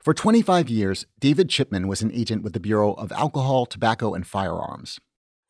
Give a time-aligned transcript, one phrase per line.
[0.00, 4.26] For 25 years, David Chipman was an agent with the Bureau of Alcohol, Tobacco, and
[4.26, 4.98] Firearms.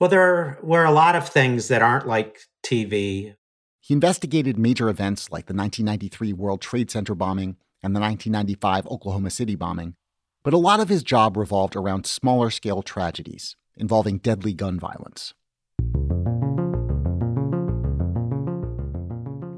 [0.00, 3.36] Well, there were a lot of things that aren't like TV.
[3.78, 9.30] He investigated major events like the 1993 World Trade Center bombing and the 1995 Oklahoma
[9.30, 9.94] City bombing,
[10.42, 15.32] but a lot of his job revolved around smaller scale tragedies involving deadly gun violence.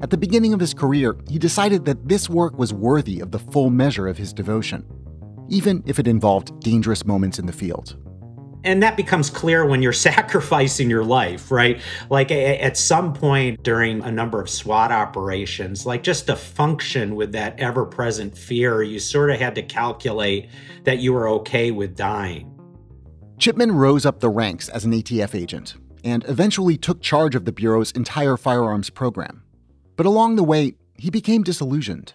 [0.03, 3.39] At the beginning of his career, he decided that this work was worthy of the
[3.39, 4.85] full measure of his devotion,
[5.47, 7.95] even if it involved dangerous moments in the field.
[8.65, 11.79] And that becomes clear when you're sacrificing your life, right?
[12.09, 17.31] Like at some point during a number of SWAT operations, like just to function with
[17.31, 20.49] that ever present fear, you sort of had to calculate
[20.83, 22.53] that you were okay with dying.
[23.37, 27.53] Chipman rose up the ranks as an ATF agent and eventually took charge of the
[27.53, 29.43] Bureau's entire firearms program.
[29.95, 32.13] But along the way, he became disillusioned.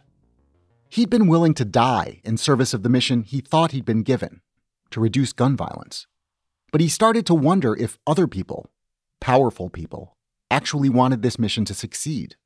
[0.88, 4.40] He'd been willing to die in service of the mission he thought he'd been given
[4.90, 6.06] to reduce gun violence.
[6.72, 8.70] But he started to wonder if other people,
[9.20, 10.16] powerful people,
[10.50, 12.36] actually wanted this mission to succeed.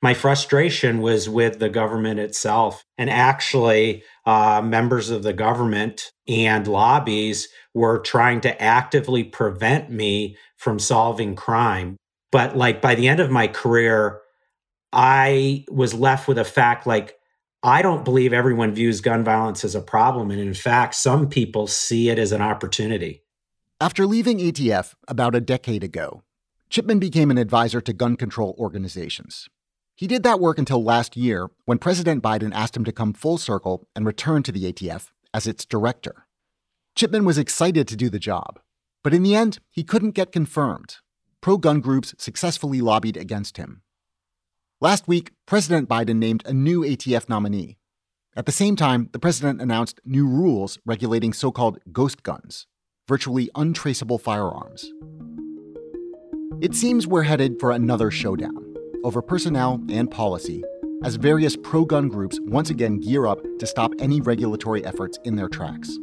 [0.00, 2.84] My frustration was with the government itself.
[2.96, 10.36] And actually, uh, members of the government and lobbies were trying to actively prevent me
[10.56, 11.96] from solving crime.
[12.30, 14.20] But like by the end of my career,
[14.92, 17.18] I was left with a fact like,
[17.62, 20.30] I don't believe everyone views gun violence as a problem.
[20.30, 23.22] And in fact, some people see it as an opportunity.
[23.80, 26.22] After leaving ATF about a decade ago,
[26.70, 29.48] Chipman became an advisor to gun control organizations.
[29.94, 33.38] He did that work until last year when President Biden asked him to come full
[33.38, 36.26] circle and return to the ATF as its director.
[36.94, 38.60] Chipman was excited to do the job,
[39.02, 40.96] but in the end, he couldn't get confirmed.
[41.40, 43.82] Pro gun groups successfully lobbied against him.
[44.80, 47.78] Last week, President Biden named a new ATF nominee.
[48.36, 52.68] At the same time, the president announced new rules regulating so called ghost guns,
[53.08, 54.92] virtually untraceable firearms.
[56.60, 60.62] It seems we're headed for another showdown over personnel and policy
[61.02, 65.34] as various pro gun groups once again gear up to stop any regulatory efforts in
[65.34, 65.98] their tracks.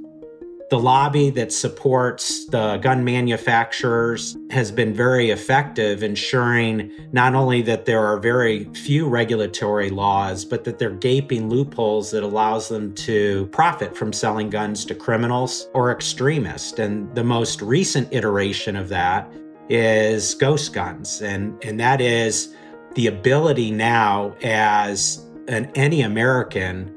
[0.71, 7.85] The lobby that supports the gun manufacturers has been very effective, ensuring not only that
[7.85, 12.95] there are very few regulatory laws, but that there are gaping loopholes that allows them
[12.95, 16.79] to profit from selling guns to criminals or extremists.
[16.79, 19.31] And the most recent iteration of that
[19.69, 21.21] is ghost guns.
[21.21, 22.55] And, and that is
[22.95, 26.91] the ability now as an any American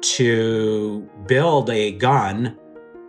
[0.00, 2.56] to build a gun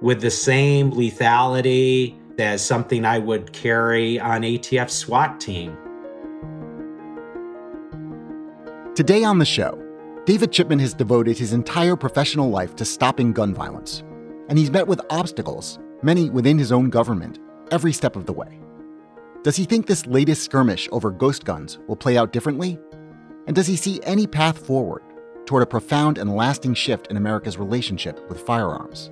[0.01, 5.77] with the same lethality as something I would carry on ATF SWAT team.
[8.95, 9.77] Today on the show,
[10.25, 14.03] David Chipman has devoted his entire professional life to stopping gun violence,
[14.47, 17.39] and he's met with obstacles, many within his own government,
[17.71, 18.59] every step of the way.
[19.43, 22.77] Does he think this latest skirmish over ghost guns will play out differently?
[23.47, 25.01] And does he see any path forward
[25.45, 29.11] toward a profound and lasting shift in America's relationship with firearms?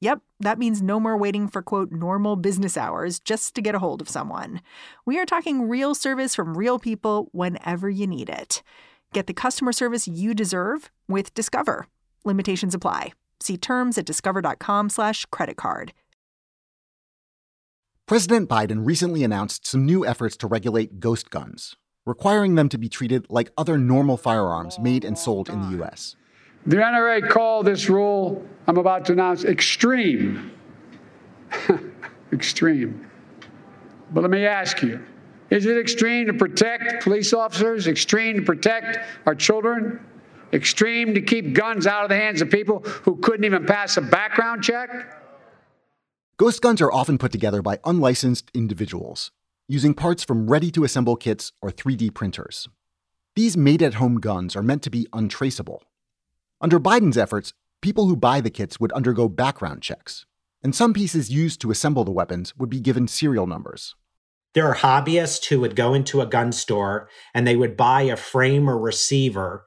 [0.00, 3.80] Yep, that means no more waiting for quote normal business hours just to get a
[3.80, 4.60] hold of someone.
[5.04, 8.62] We are talking real service from real people whenever you need it.
[9.12, 11.88] Get the customer service you deserve with Discover.
[12.24, 13.12] Limitations apply.
[13.40, 15.92] See terms at discover.com/slash credit card.
[18.06, 22.88] President Biden recently announced some new efforts to regulate ghost guns, requiring them to be
[22.88, 26.16] treated like other normal firearms made and sold in the U.S.
[26.68, 30.52] The NRA called this rule I'm about to announce extreme.
[32.32, 33.10] extreme.
[34.12, 35.02] But let me ask you
[35.48, 37.88] Is it extreme to protect police officers?
[37.88, 39.98] Extreme to protect our children?
[40.52, 44.02] Extreme to keep guns out of the hands of people who couldn't even pass a
[44.02, 44.90] background check?
[46.36, 49.30] Ghost guns are often put together by unlicensed individuals
[49.68, 52.68] using parts from ready to assemble kits or 3D printers.
[53.36, 55.82] These made at home guns are meant to be untraceable.
[56.60, 60.26] Under Biden's efforts, people who buy the kits would undergo background checks,
[60.60, 63.94] and some pieces used to assemble the weapons would be given serial numbers.
[64.54, 68.16] There are hobbyists who would go into a gun store and they would buy a
[68.16, 69.66] frame or receiver.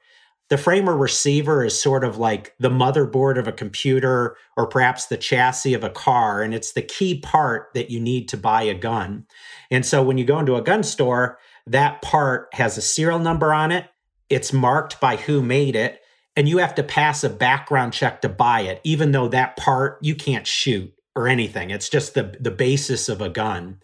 [0.49, 5.05] The frame or receiver is sort of like the motherboard of a computer or perhaps
[5.05, 8.63] the chassis of a car, and it's the key part that you need to buy
[8.63, 9.27] a gun.
[9.69, 11.37] And so when you go into a gun store,
[11.67, 13.85] that part has a serial number on it,
[14.29, 16.00] it's marked by who made it,
[16.35, 19.97] and you have to pass a background check to buy it, even though that part
[20.01, 21.69] you can't shoot or anything.
[21.71, 23.79] It's just the, the basis of a gun.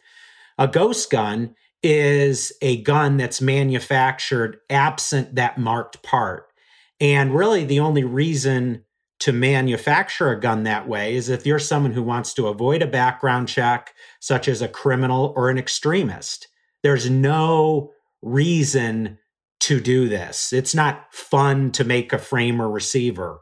[0.57, 6.47] A ghost gun is a gun that's manufactured absent that marked part.
[6.99, 8.83] And really, the only reason
[9.19, 12.87] to manufacture a gun that way is if you're someone who wants to avoid a
[12.87, 16.47] background check, such as a criminal or an extremist.
[16.83, 17.91] There's no
[18.21, 19.17] reason
[19.67, 20.53] to do this.
[20.53, 23.41] It's not fun to make a frame or receiver.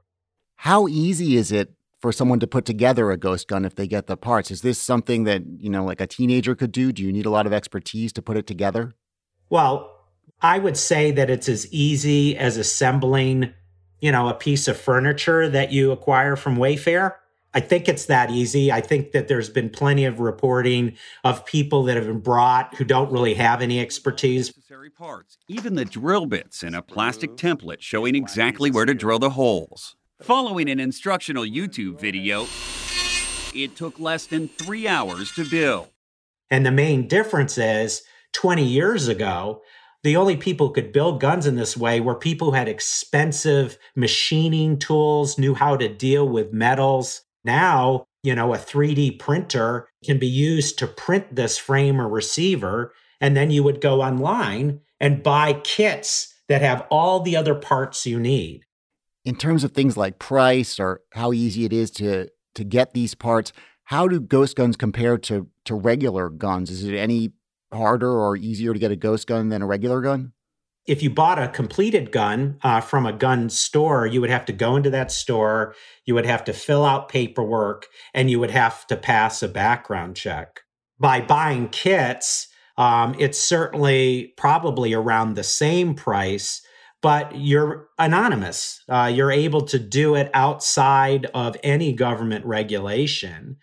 [0.56, 4.08] How easy is it for someone to put together a ghost gun if they get
[4.08, 4.50] the parts?
[4.50, 6.92] Is this something that, you know, like a teenager could do?
[6.92, 8.96] Do you need a lot of expertise to put it together?
[9.52, 9.92] Well,
[10.42, 13.54] I would say that it's as easy as assembling,
[14.00, 17.14] you know, a piece of furniture that you acquire from Wayfair.
[17.56, 18.70] I think it's that easy.
[18.70, 22.84] I think that there's been plenty of reporting of people that have been brought who
[22.84, 24.54] don't really have any expertise.
[24.98, 29.32] Parts, even the drill bits in a plastic template showing exactly where to drill the
[29.32, 29.96] holes.
[30.22, 32.46] Following an instructional YouTube video,
[33.54, 35.88] it took less than three hours to build.
[36.52, 38.04] And the main difference is
[38.34, 39.62] 20 years ago,
[40.04, 43.78] the only people who could build guns in this way were people who had expensive
[43.96, 47.22] machining tools, knew how to deal with metals.
[47.46, 52.92] Now, you know, a 3D printer can be used to print this frame or receiver.
[53.22, 58.06] And then you would go online and buy kits that have all the other parts
[58.06, 58.66] you need.
[59.24, 63.16] In terms of things like price or how easy it is to to get these
[63.16, 63.52] parts,
[63.86, 66.70] how do ghost guns compare to to regular guns?
[66.70, 67.32] Is it any
[67.72, 70.34] harder or easier to get a ghost gun than a regular gun?
[70.88, 74.54] If you bought a completed gun uh, from a gun store, you would have to
[74.54, 75.74] go into that store,
[76.06, 80.16] you would have to fill out paperwork, and you would have to pass a background
[80.16, 80.62] check.
[81.00, 82.48] By buying kits,
[82.78, 86.62] um, it's certainly probably around the same price,
[87.02, 88.84] but you're anonymous.
[88.88, 93.58] Uh, you're able to do it outside of any government regulation.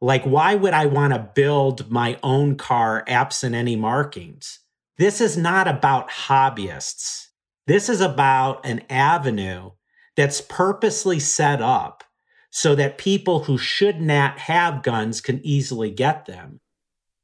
[0.00, 4.60] Like, why would I want to build my own car absent any markings?
[4.98, 7.28] This is not about hobbyists.
[7.66, 9.70] This is about an avenue
[10.16, 12.02] that's purposely set up
[12.50, 16.60] so that people who should not have guns can easily get them.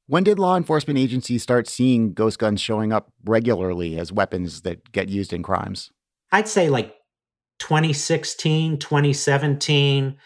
[0.06, 4.92] When did law enforcement agencies start seeing ghost guns showing up regularly as weapons that
[4.92, 5.90] get used in crimes?
[6.30, 6.94] I'd say like
[7.58, 10.16] 2016, 2017.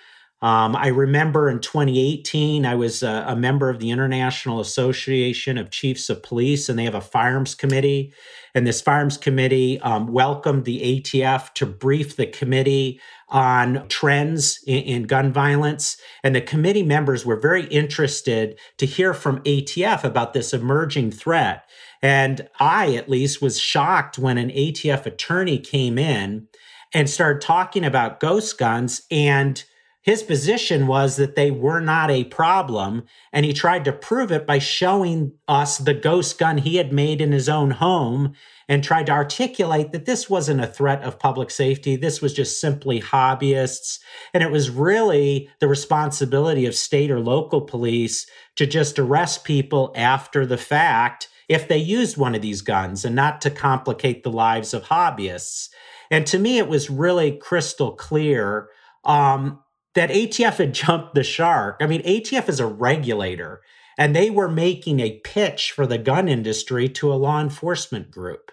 [0.41, 5.73] Um, I remember in 2018, I was a, a, member of the International Association of
[5.73, 8.13] Chiefs of Police, and they have a firearms committee.
[8.55, 14.85] And this firearms committee um, welcomed the ATF to brief the committee on trends in,
[14.85, 15.97] in, gun violence.
[16.23, 21.69] And the committee members were very interested to hear from ATF about this emerging threat.
[22.01, 26.47] And I, at least, was shocked when an ATF attorney came in
[26.95, 29.65] and started talking about ghost guns and
[30.03, 34.47] his position was that they were not a problem, and he tried to prove it
[34.47, 38.35] by showing us the ghost gun he had made in his own home
[38.69, 41.97] and tried to articulate that this wasn't a threat of public safety.
[41.97, 43.99] This was just simply hobbyists.
[44.33, 48.27] And it was really the responsibility of state or local police
[48.57, 53.17] to just arrest people after the fact if they used one of these guns and
[53.17, 55.71] not to complicate the lives of hobbyists.
[56.11, 58.69] And to me, it was really crystal clear.
[59.05, 59.61] Um,
[59.99, 61.79] that ATF had jumped the shark.
[61.81, 63.63] I mean, ATF is a regulator,
[63.99, 68.53] and they were making a pitch for the gun industry to a law enforcement group.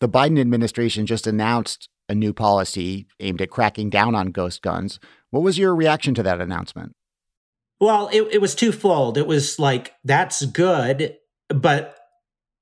[0.00, 5.00] The Biden administration just announced a new policy aimed at cracking down on ghost guns.
[5.30, 6.92] What was your reaction to that announcement?
[7.80, 9.16] Well, it, it was twofold.
[9.16, 11.16] It was like, that's good,
[11.48, 11.96] but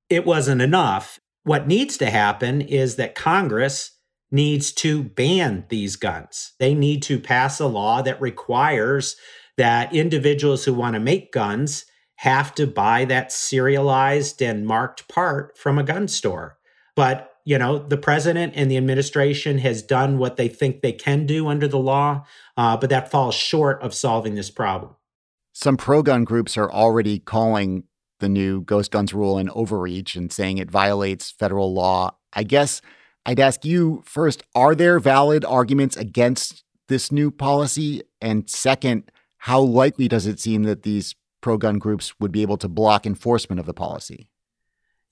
[0.08, 1.18] it wasn't enough.
[1.42, 3.90] What needs to happen is that Congress
[4.30, 6.54] needs to ban these guns.
[6.58, 9.16] They need to pass a law that requires
[9.56, 11.84] that individuals who want to make guns
[12.16, 16.58] have to buy that serialized and marked part from a gun store.
[16.96, 21.26] But, you know, the president and the administration has done what they think they can
[21.26, 22.24] do under the law,
[22.56, 24.94] uh, but that falls short of solving this problem.
[25.52, 27.84] Some pro gun groups are already calling
[28.20, 32.16] the new ghost guns rule an overreach and saying it violates federal law.
[32.32, 32.80] I guess
[33.26, 38.02] I'd ask you first are there valid arguments against this new policy?
[38.20, 42.56] And second, how likely does it seem that these pro gun groups would be able
[42.58, 44.28] to block enforcement of the policy?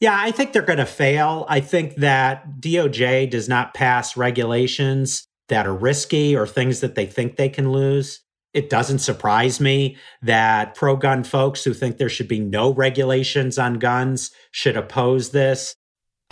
[0.01, 1.47] Yeah, I think they're going to fail.
[1.49, 7.07] I think that DOJ does not pass regulations that are risky or things that they
[7.07, 8.21] think they can lose.
[8.53, 13.59] It doesn't surprise me that pro gun folks who think there should be no regulations
[13.59, 15.77] on guns should oppose this.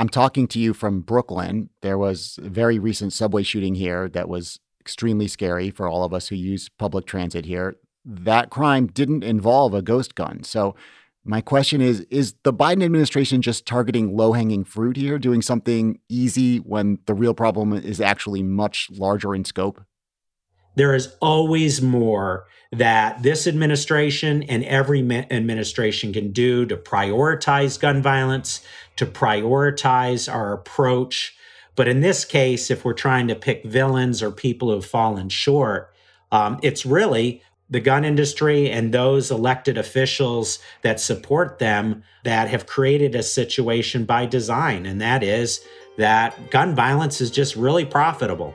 [0.00, 1.68] I'm talking to you from Brooklyn.
[1.82, 6.14] There was a very recent subway shooting here that was extremely scary for all of
[6.14, 7.76] us who use public transit here.
[8.06, 10.42] That crime didn't involve a ghost gun.
[10.42, 10.74] So,
[11.22, 16.00] my question is Is the Biden administration just targeting low hanging fruit here, doing something
[16.08, 19.84] easy when the real problem is actually much larger in scope?
[20.74, 25.00] There is always more that this administration and every
[25.30, 28.64] administration can do to prioritize gun violence,
[28.96, 31.36] to prioritize our approach.
[31.74, 35.92] But in this case, if we're trying to pick villains or people who've fallen short,
[36.30, 42.66] um, it's really the gun industry and those elected officials that support them that have
[42.66, 44.86] created a situation by design.
[44.86, 45.60] And that is
[45.96, 48.54] that gun violence is just really profitable.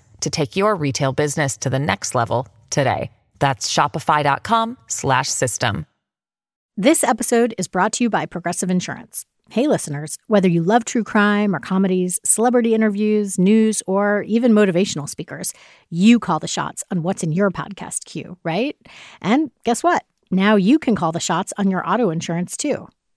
[0.21, 3.11] to take your retail business to the next level today.
[3.39, 5.85] That's shopify.com slash system.
[6.77, 9.25] This episode is brought to you by Progressive Insurance.
[9.49, 15.09] Hey, listeners, whether you love true crime or comedies, celebrity interviews, news, or even motivational
[15.09, 15.53] speakers,
[15.89, 18.77] you call the shots on what's in your podcast queue, right?
[19.21, 20.05] And guess what?
[20.31, 22.87] Now you can call the shots on your auto insurance too.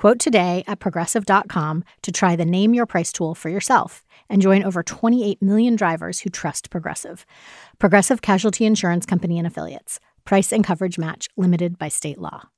[0.00, 4.64] Quote today at progressive.com to try the Name Your Price tool for yourself and join
[4.64, 7.26] over 28 million drivers who trust Progressive.
[7.78, 10.00] Progressive Casualty Insurance Company and Affiliates.
[10.24, 12.48] Price and coverage match limited by state law.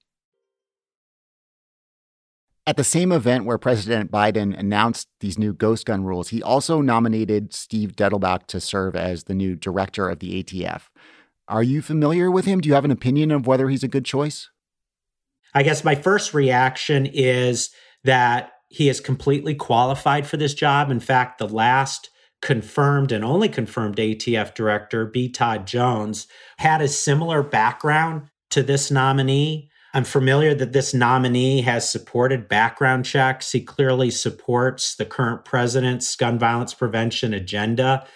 [2.64, 6.80] At the same event where President Biden announced these new ghost gun rules, he also
[6.80, 10.82] nominated Steve Dettelbach to serve as the new director of the ATF.
[11.48, 12.60] Are you familiar with him?
[12.60, 14.51] Do you have an opinion of whether he's a good choice?
[15.54, 17.70] I guess my first reaction is
[18.04, 20.90] that he is completely qualified for this job.
[20.90, 22.08] In fact, the last
[22.40, 25.28] confirmed and only confirmed ATF director, B.
[25.28, 26.26] Todd Jones,
[26.58, 29.70] had a similar background to this nominee.
[29.94, 33.52] I'm familiar that this nominee has supported background checks.
[33.52, 38.06] He clearly supports the current president's gun violence prevention agenda.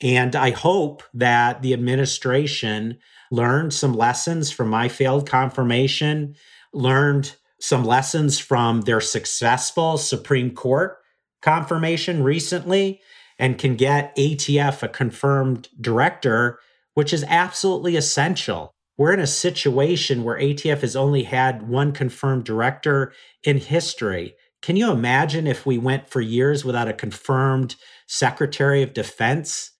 [0.00, 2.98] And I hope that the administration
[3.30, 6.34] learned some lessons from my failed confirmation
[6.74, 10.98] learned some lessons from their successful Supreme Court
[11.40, 13.00] confirmation recently
[13.38, 16.58] and can get ATF a confirmed director,
[16.94, 18.72] which is absolutely essential.
[18.96, 23.12] We're in a situation where ATF has only had one confirmed director
[23.42, 24.34] in history.
[24.62, 27.76] Can you imagine if we went for years without a confirmed
[28.06, 29.72] Secretary of Defense?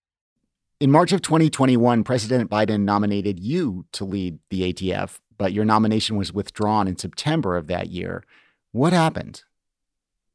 [0.80, 6.16] In March of 2021, President Biden nominated you to lead the ATF but your nomination
[6.16, 8.24] was withdrawn in September of that year.
[8.72, 9.42] What happened?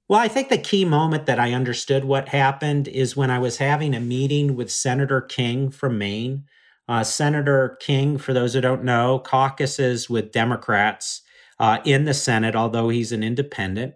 [0.07, 3.57] Well, I think the key moment that I understood what happened is when I was
[3.57, 6.45] having a meeting with Senator King from Maine.
[6.87, 11.21] Uh, Senator King, for those who don't know, caucuses with Democrats
[11.59, 13.93] uh, in the Senate, although he's an independent.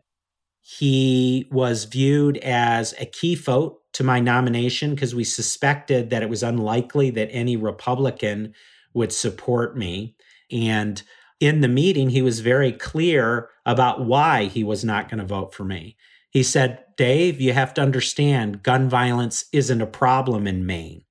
[0.62, 6.30] He was viewed as a key vote to my nomination because we suspected that it
[6.30, 8.54] was unlikely that any Republican
[8.94, 10.16] would support me.
[10.54, 11.02] And
[11.40, 15.54] in the meeting, he was very clear about why he was not going to vote
[15.54, 15.98] for me.
[16.30, 21.04] He said, Dave, you have to understand gun violence isn't a problem in Maine.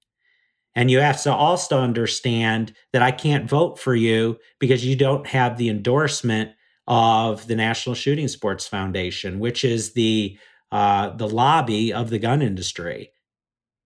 [0.75, 5.26] And you have to also understand that I can't vote for you because you don't
[5.26, 6.52] have the endorsement
[6.87, 10.38] of the National Shooting Sports Foundation, which is the
[10.70, 13.11] uh, the lobby of the gun industry.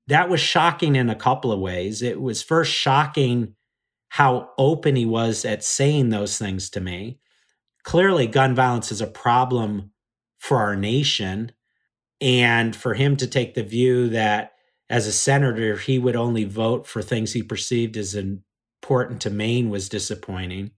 [0.07, 2.01] That was shocking in a couple of ways.
[2.01, 3.57] It was first shocking
[4.09, 7.19] how open he was at saying those things to me.
[7.83, 9.91] Clearly, gun violence is a problem
[10.39, 11.53] for our nation.
[12.21, 14.53] And for him to take the view that
[14.89, 19.69] as a senator, he would only vote for things he perceived as important to Maine
[19.69, 20.71] was disappointing.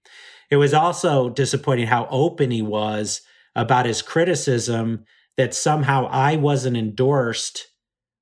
[0.50, 3.20] It was also disappointing how open he was
[3.54, 5.04] about his criticism
[5.36, 7.68] that somehow I wasn't endorsed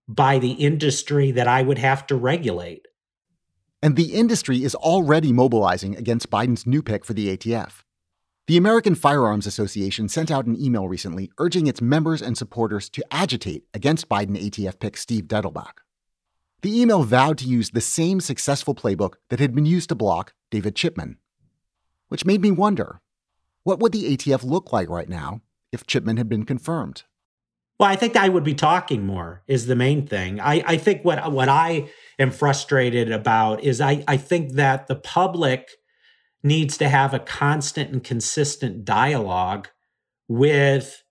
[0.09, 2.86] by the industry that I would have to regulate.
[3.83, 7.83] And the industry is already mobilizing against Biden's new pick for the ATF.
[8.47, 13.05] The American Firearms Association sent out an email recently urging its members and supporters to
[13.11, 15.79] agitate against Biden ATF pick Steve Dettelbach.
[16.63, 20.33] The email vowed to use the same successful playbook that had been used to block
[20.51, 21.19] David Chipman.
[22.09, 23.01] Which made me wonder
[23.65, 25.41] what would the ATF look like right now
[25.73, 27.03] if Chipman had been confirmed?
[27.79, 30.41] Well, I think I would be talking more is the main thing.
[30.41, 34.97] I, I think what what I am frustrated about is I, I think that the
[34.97, 35.71] public
[36.43, 39.69] needs to have a constant and consistent dialogue
[40.29, 41.03] with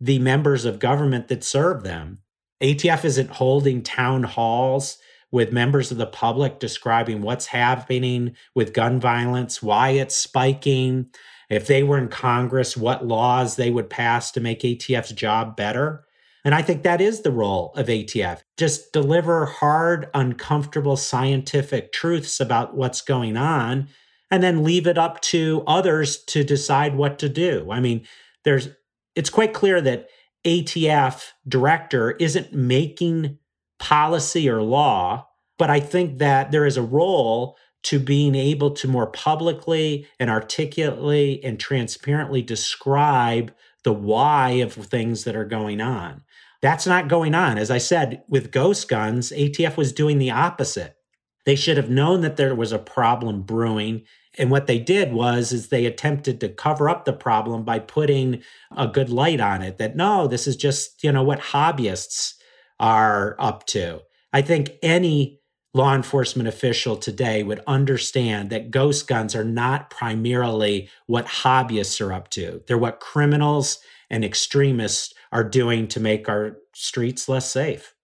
[0.00, 2.18] the members of government that serve them.
[2.62, 4.98] ATF isn't holding town halls
[5.30, 11.06] with members of the public describing what's happening with gun violence, why it's spiking,
[11.54, 16.04] if they were in Congress, what laws they would pass to make ATF's job better.
[16.44, 18.42] And I think that is the role of ATF.
[18.58, 23.88] Just deliver hard, uncomfortable scientific truths about what's going on
[24.30, 27.70] and then leave it up to others to decide what to do.
[27.70, 28.06] I mean,
[28.44, 28.68] there's
[29.14, 30.08] it's quite clear that
[30.44, 33.38] ATF director isn't making
[33.78, 38.88] policy or law, but I think that there is a role to being able to
[38.88, 43.52] more publicly and articulately and transparently describe
[43.84, 46.22] the why of things that are going on.
[46.62, 47.58] That's not going on.
[47.58, 50.96] As I said, with ghost guns, ATF was doing the opposite.
[51.44, 54.04] They should have known that there was a problem brewing.
[54.38, 58.42] And what they did was is they attempted to cover up the problem by putting
[58.74, 62.32] a good light on it that no, this is just, you know, what hobbyists
[62.80, 64.00] are up to.
[64.32, 65.40] I think any
[65.74, 72.12] law enforcement official today would understand that ghost guns are not primarily what hobbyists are
[72.12, 72.62] up to.
[72.66, 77.94] They're what criminals and extremists are doing to make our streets less safe.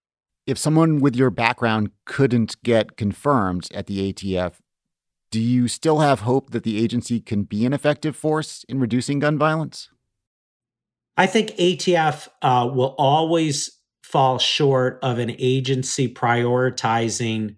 [0.47, 4.55] If someone with your background couldn't get confirmed at the ATF,
[5.31, 9.21] do you still have hope that the agency can be an effective force in reducing
[9.21, 9.89] gun violence?
[11.17, 17.57] I think ATF uh, will always fall short of an agency prioritizing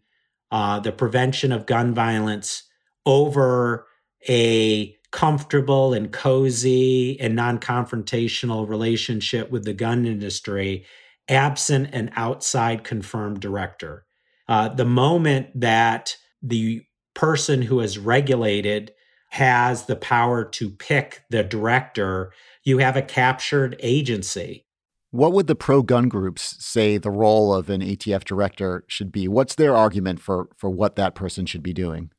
[0.53, 2.63] uh, the prevention of gun violence
[3.07, 3.87] over
[4.29, 10.85] a comfortable and cozy and non confrontational relationship with the gun industry,
[11.29, 14.05] absent an outside confirmed director.
[14.49, 16.83] Uh, the moment that the
[17.15, 18.93] person who is regulated
[19.31, 22.33] has the power to pick the director,
[22.65, 24.67] you have a captured agency.
[25.13, 29.29] What would the pro gun groups say the role of an ATF director should be?
[29.29, 32.11] What's their argument for, for what that person should be doing?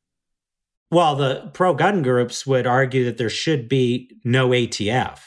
[0.92, 5.18] Well, the pro gun groups would argue that there should be no ATF.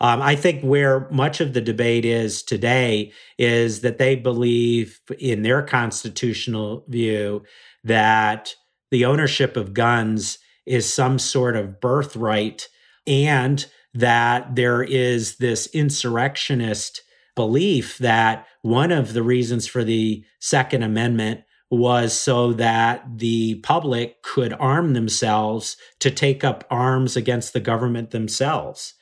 [0.00, 5.42] Um, I think where much of the debate is today is that they believe, in
[5.42, 7.44] their constitutional view,
[7.84, 8.52] that
[8.90, 12.68] the ownership of guns is some sort of birthright
[13.06, 13.64] and
[13.96, 17.02] that there is this insurrectionist
[17.34, 24.22] belief that one of the reasons for the Second Amendment was so that the public
[24.22, 28.94] could arm themselves to take up arms against the government themselves.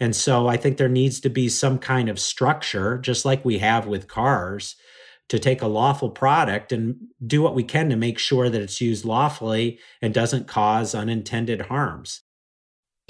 [0.00, 3.58] And so I think there needs to be some kind of structure, just like we
[3.58, 4.76] have with cars,
[5.28, 8.80] to take a lawful product and do what we can to make sure that it's
[8.80, 12.22] used lawfully and doesn't cause unintended harms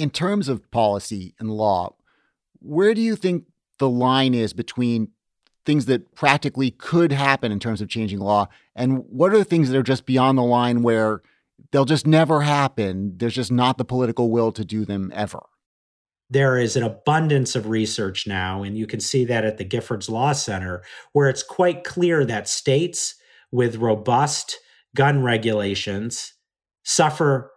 [0.03, 1.95] in terms of policy and law,
[2.59, 3.45] where do you think
[3.79, 5.12] the line is between
[5.65, 9.71] things that practically could happen in terms of changing law and what are the things
[9.71, 11.23] that are just beyond the line where
[11.71, 13.17] they'll just never happen?
[13.17, 15.38] There's just not the political will to do them ever.
[16.29, 20.11] There is an abundance of research now, and you can see that at the Giffords
[20.11, 23.15] Law Center, where it's quite clear that states
[23.53, 24.59] with robust
[24.97, 26.33] gun regulations
[26.83, 27.52] suffer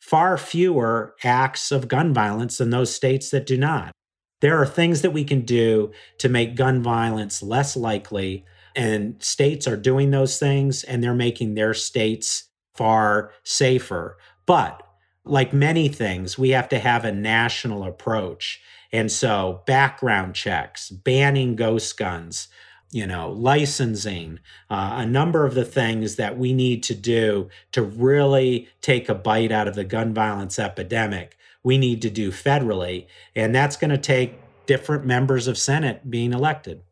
[0.00, 3.92] far fewer acts of gun violence than those states that do not.
[4.40, 9.68] There are things that we can do to make gun violence less likely, and states
[9.68, 14.16] are doing those things and they're making their states far safer.
[14.46, 14.82] But
[15.24, 18.60] like many things, we have to have a national approach.
[18.92, 22.48] And so, background checks, banning ghost guns,
[22.90, 27.82] you know, licensing, uh, a number of the things that we need to do to
[27.82, 33.06] really take a bite out of the gun violence epidemic, we need to do federally.
[33.36, 34.34] And that's going to take
[34.66, 36.82] different members of Senate being elected.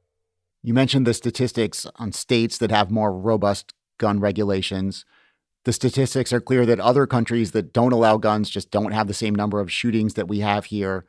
[0.62, 5.04] You mentioned the statistics on states that have more robust gun regulations.
[5.64, 9.14] The statistics are clear that other countries that don't allow guns just don't have the
[9.14, 11.04] same number of shootings that we have here.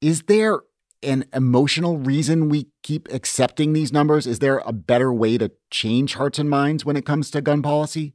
[0.00, 0.60] Is there
[1.02, 4.26] an emotional reason we keep accepting these numbers?
[4.26, 7.62] Is there a better way to change hearts and minds when it comes to gun
[7.62, 8.14] policy?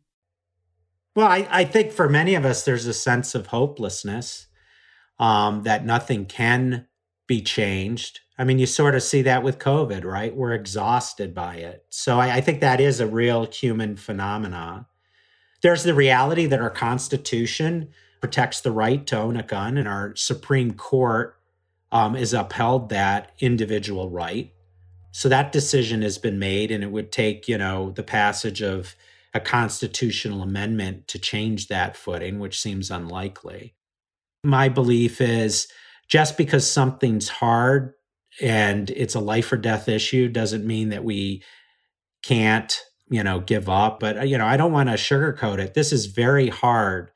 [1.16, 4.48] Well, I, I think for many of us, there's a sense of hopelessness
[5.20, 6.88] um, that nothing can
[7.28, 8.20] be changed.
[8.38, 10.36] I mean, you sort of see that with COVID, right?
[10.36, 11.86] We're exhausted by it.
[11.90, 14.86] So I, I think that is a real human phenomenon.
[15.64, 17.90] There's the reality that our Constitution
[18.22, 21.37] protects the right to own a gun, and our Supreme Court
[21.92, 24.52] um, is upheld that individual right.
[25.12, 28.96] So that decision has been made, and it would take, you know, the passage of
[29.34, 33.74] a constitutional amendment to change that footing, which seems unlikely.
[34.44, 35.68] My belief is
[36.08, 37.94] just because something's hard
[38.42, 41.44] and it's a life or death issue doesn't mean that we
[42.24, 44.00] can't, you know, give up.
[44.00, 45.74] But, you know, I don't want to sugarcoat it.
[45.74, 47.12] This is very hard.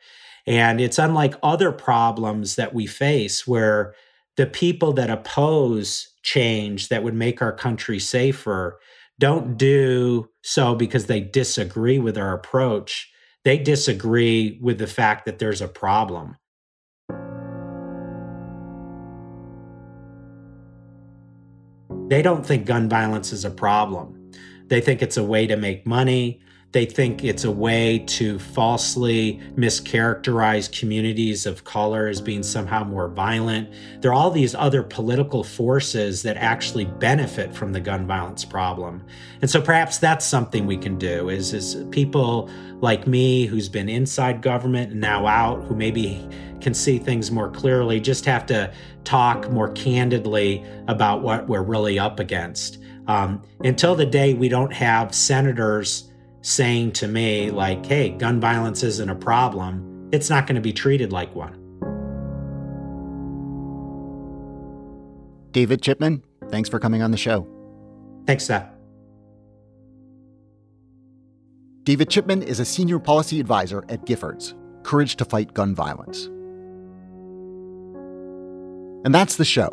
[0.48, 3.94] And it's unlike other problems that we face where
[4.38, 8.80] the people that oppose change that would make our country safer
[9.20, 13.12] don't do so because they disagree with our approach.
[13.44, 16.38] They disagree with the fact that there's a problem.
[22.08, 24.32] They don't think gun violence is a problem.
[24.68, 26.42] They think it's a way to make money.
[26.72, 33.10] They think it's a way to falsely mischaracterize communities of color as being somehow more
[33.10, 33.70] violent.
[34.00, 39.04] There are all these other political forces that actually benefit from the gun violence problem.
[39.42, 43.90] And so perhaps that's something we can do is, is people like me who's been
[43.90, 46.26] inside government and now out, who maybe
[46.62, 52.00] can see things more clearly, just have to talk more candidly about what we're really
[52.00, 52.78] up against.
[53.08, 56.11] Um, until the day we don't have senators
[56.42, 60.74] saying to me, like, hey, gun violence isn't a problem, it's not going to be
[60.74, 61.58] treated like one.
[65.52, 67.48] David Chipman, thanks for coming on the show.
[68.26, 68.70] Thanks, Seth.
[71.84, 76.26] David Chipman is a senior policy advisor at Giffords, Courage to Fight Gun Violence.
[79.04, 79.70] And that's the show.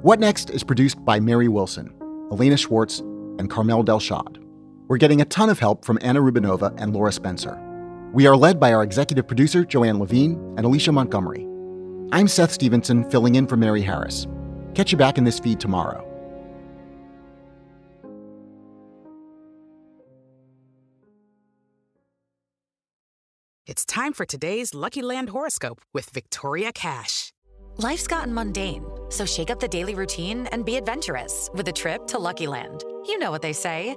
[0.00, 1.92] What Next is produced by Mary Wilson,
[2.32, 4.45] Elena Schwartz, and Carmel Delshad.
[4.88, 7.60] We're getting a ton of help from Anna Rubinova and Laura Spencer.
[8.12, 11.44] We are led by our executive producer, Joanne Levine, and Alicia Montgomery.
[12.12, 14.28] I'm Seth Stevenson, filling in for Mary Harris.
[14.74, 16.04] Catch you back in this feed tomorrow.
[23.66, 27.32] It's time for today's Lucky Land horoscope with Victoria Cash.
[27.78, 32.06] Life's gotten mundane, so shake up the daily routine and be adventurous with a trip
[32.06, 32.84] to Lucky Land.
[33.06, 33.96] You know what they say.